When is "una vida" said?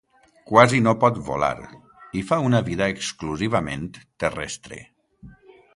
2.49-2.89